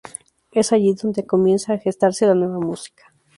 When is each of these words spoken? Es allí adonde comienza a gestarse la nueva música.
Es 0.51 0.71
allí 0.73 0.93
adonde 0.93 1.27
comienza 1.27 1.73
a 1.73 1.77
gestarse 1.77 2.25
la 2.25 2.33
nueva 2.33 2.59
música. 2.59 3.13